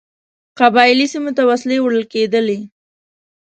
[0.59, 2.59] قبایلي سیمو ته وسلې وړلې کېدلې.